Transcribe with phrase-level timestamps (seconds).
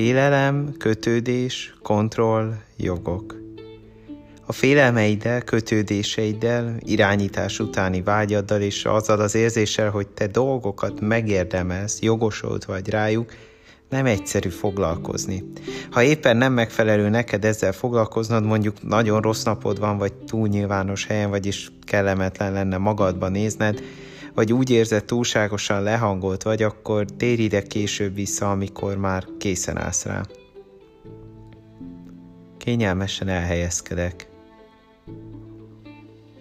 [0.00, 3.36] Félelem, kötődés, kontroll, jogok.
[4.46, 12.64] A félelmeiddel, kötődéseiddel, irányítás utáni vágyaddal és azzal az érzéssel, hogy te dolgokat megérdemelsz, jogosult
[12.64, 13.32] vagy rájuk,
[13.88, 15.44] nem egyszerű foglalkozni.
[15.90, 21.06] Ha éppen nem megfelelő neked ezzel foglalkoznod, mondjuk nagyon rossz napod van, vagy túl nyilvános
[21.06, 23.82] helyen, vagyis kellemetlen lenne magadba nézned,
[24.34, 30.04] vagy úgy érzed túlságosan lehangolt vagy, akkor térj ide később vissza, amikor már készen állsz
[30.04, 30.22] rá.
[32.58, 34.28] Kényelmesen elhelyezkedek.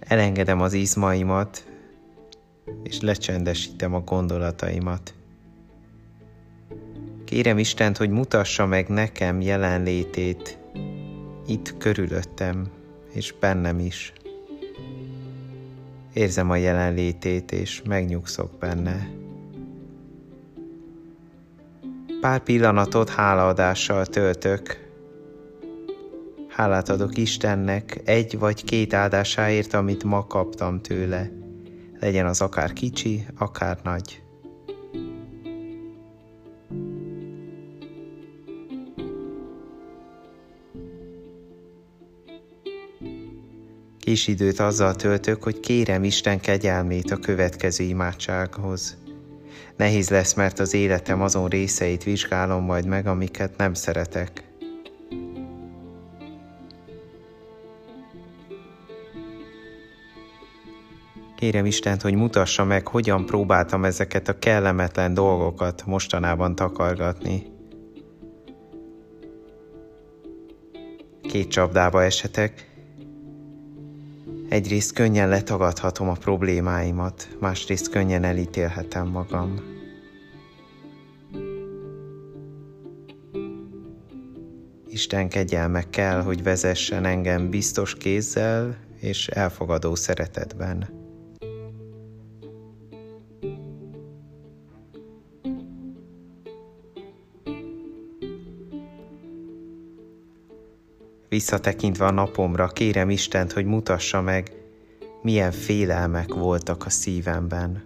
[0.00, 1.64] Elengedem az izmaimat,
[2.82, 5.14] és lecsendesítem a gondolataimat.
[7.24, 10.58] Kérem Istent, hogy mutassa meg nekem jelenlétét
[11.46, 12.66] itt körülöttem,
[13.12, 14.12] és bennem is.
[16.16, 19.08] Érzem a jelenlétét, és megnyugszok benne.
[22.20, 24.88] Pár pillanatot hálaadással töltök.
[26.48, 31.30] Hálát adok Istennek egy vagy két áldásáért, amit ma kaptam tőle.
[32.00, 34.22] Legyen az akár kicsi, akár nagy.
[44.06, 48.96] Kis időt azzal töltök, hogy kérem Isten kegyelmét a következő imádsághoz.
[49.76, 54.44] Nehéz lesz, mert az életem azon részeit vizsgálom majd meg, amiket nem szeretek.
[61.36, 67.46] Kérem Istent, hogy mutassa meg, hogyan próbáltam ezeket a kellemetlen dolgokat mostanában takargatni.
[71.22, 72.75] Két csapdába esetek,
[74.48, 79.60] Egyrészt könnyen letagadhatom a problémáimat, másrészt könnyen elítélhetem magam.
[84.88, 91.05] Isten kegyelme kell, hogy vezessen engem biztos kézzel és elfogadó szeretetben.
[101.36, 104.52] Visszatekintve a napomra, kérem Istent, hogy mutassa meg,
[105.22, 107.84] milyen félelmek voltak a szívemben.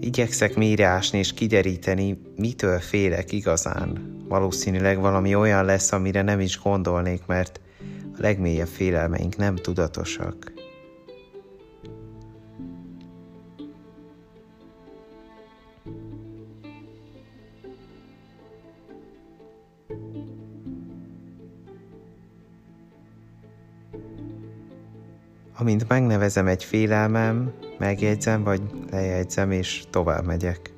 [0.00, 4.16] Igyekszek mélyreásni és kideríteni, mitől félek igazán.
[4.28, 7.60] Valószínűleg valami olyan lesz, amire nem is gondolnék, mert
[8.12, 10.55] a legmélyebb félelmeink nem tudatosak.
[25.58, 30.74] Amint megnevezem egy félelmem, megjegyzem vagy lejegyzem, és tovább megyek.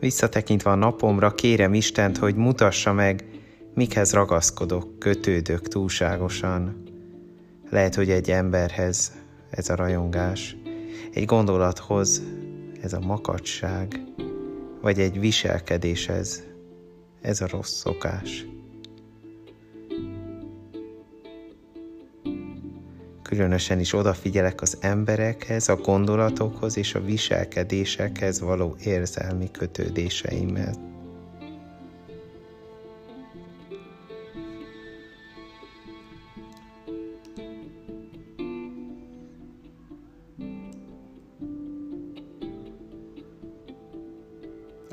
[0.00, 3.24] Visszatekintve a napomra, kérem Istent, hogy mutassa meg,
[3.74, 6.82] mikhez ragaszkodok, kötődök túlságosan.
[7.70, 9.12] Lehet, hogy egy emberhez
[9.50, 10.56] ez a rajongás,
[11.12, 12.22] egy gondolathoz,
[12.82, 14.00] ez a makacság,
[14.80, 16.42] vagy egy viselkedés ez,
[17.40, 18.46] a rossz szokás.
[23.22, 30.78] Különösen is odafigyelek az emberekhez, a gondolatokhoz és a viselkedésekhez való érzelmi kötődéseimet.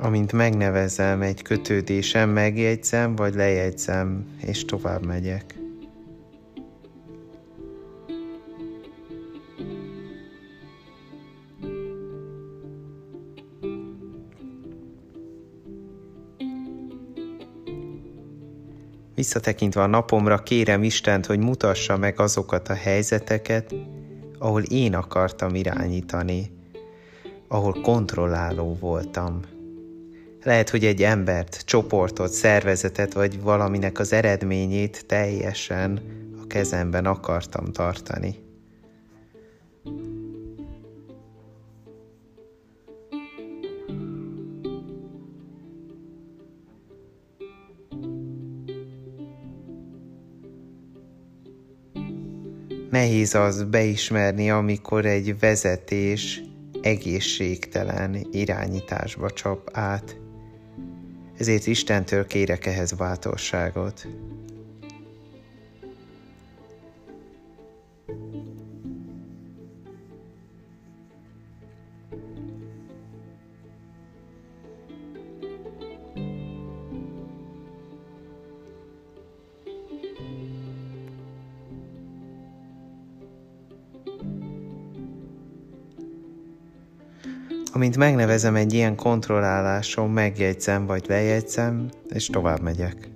[0.02, 5.54] Amint megnevezem egy kötődésem, megjegyzem, vagy lejegyzem, és tovább megyek.
[19.14, 23.74] Visszatekintve a napomra kérem Istent, hogy mutassa meg azokat a helyzeteket,
[24.38, 26.50] ahol én akartam irányítani,
[27.48, 29.51] ahol kontrolláló voltam.
[30.44, 36.00] Lehet, hogy egy embert, csoportot, szervezetet vagy valaminek az eredményét teljesen
[36.42, 38.36] a kezemben akartam tartani.
[52.90, 56.42] Nehéz az beismerni, amikor egy vezetés
[56.82, 60.21] egészségtelen irányításba csap át.
[61.42, 64.06] Ezért Istentől kérek ehhez bátorságot.
[87.74, 93.10] Amint megnevezem egy ilyen kontrolláláson, megjegyzem vagy lejegyzem, és tovább megyek.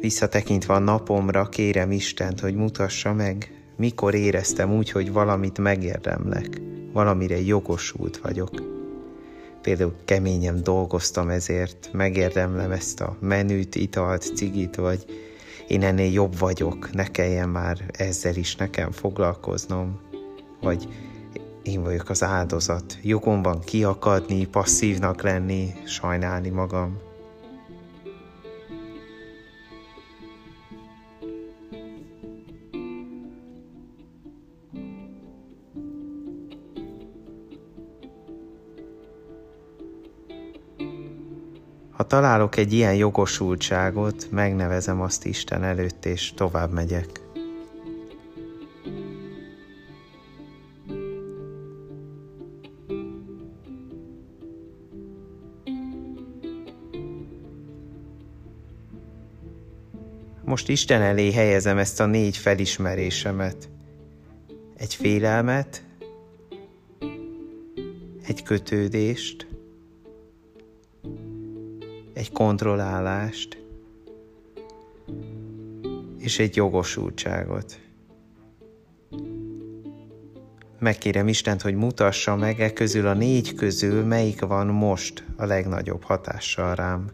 [0.00, 6.60] Visszatekintve a napomra, kérem Istent, hogy mutassa meg, mikor éreztem úgy, hogy valamit megérdemlek,
[6.92, 8.50] valamire jogosult vagyok.
[9.62, 15.04] Például keményen dolgoztam ezért, megérdemlem ezt a menüt, italt, cigit, vagy
[15.68, 20.00] én ennél jobb vagyok, ne kelljen már ezzel is nekem foglalkoznom,
[20.60, 20.88] vagy
[21.66, 22.98] én vagyok az áldozat.
[23.02, 26.98] Jogom van kiakadni, passzívnak lenni, sajnálni magam.
[41.90, 47.25] Ha találok egy ilyen jogosultságot, megnevezem azt Isten előtt, és tovább megyek.
[60.46, 63.68] Most Isten elé helyezem ezt a négy felismerésemet.
[64.76, 65.84] Egy félelmet,
[68.26, 69.46] egy kötődést,
[72.12, 73.62] egy kontrollálást,
[76.18, 77.80] és egy jogosultságot.
[80.78, 86.02] Megkérem Istent, hogy mutassa meg e közül a négy közül, melyik van most a legnagyobb
[86.02, 87.10] hatással rám.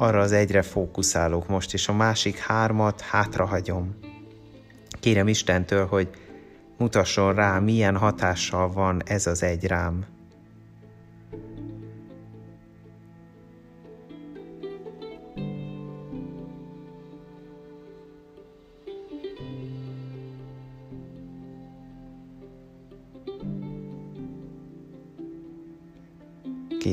[0.00, 3.94] Arra az egyre fókuszálok most, és a másik hármat hátrahagyom.
[5.00, 6.08] Kérem Istentől, hogy
[6.78, 10.04] mutasson rá, milyen hatással van ez az egy rám.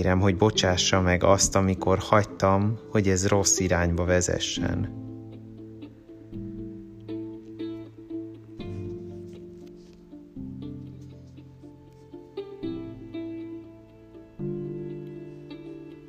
[0.07, 4.89] Kérem, hogy bocsássa meg azt, amikor hagytam, hogy ez rossz irányba vezessen.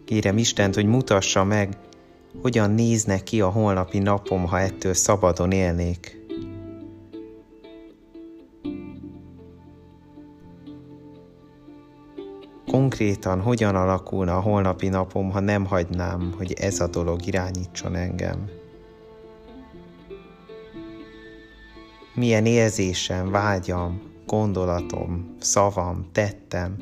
[0.05, 1.77] Kérem Istent, hogy mutassa meg,
[2.43, 6.18] hogyan nézne ki a holnapi napom, ha ettől szabadon élnék.
[12.71, 18.51] Konkrétan hogyan alakulna a holnapi napom, ha nem hagynám, hogy ez a dolog irányítson engem.
[22.15, 26.77] Milyen érzésem, vágyam, gondolatom, szavam, tettem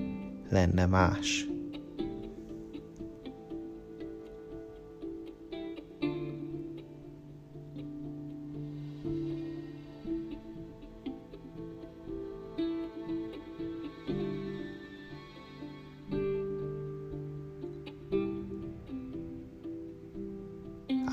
[0.50, 1.55] lenne más.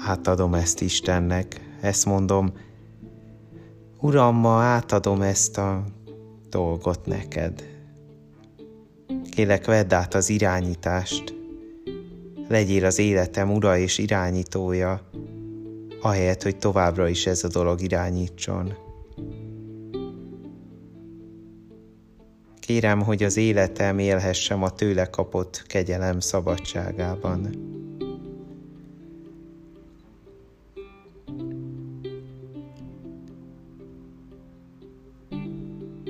[0.05, 2.53] Átadom ezt Istennek, ezt mondom,
[4.00, 5.83] Uram, ma átadom ezt a
[6.50, 7.63] dolgot neked.
[9.29, 11.36] Kélek, vedd át az irányítást,
[12.48, 15.01] legyél az életem ura és irányítója,
[16.01, 18.74] ahelyett, hogy továbbra is ez a dolog irányítson.
[22.60, 27.72] Kérem, hogy az életem élhessem a tőle kapott kegyelem szabadságában.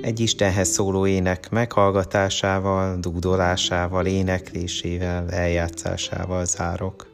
[0.04, 7.13] Egy Istenhez szóló ének meghallgatásával, dúdolásával, éneklésével, eljátszásával zárok.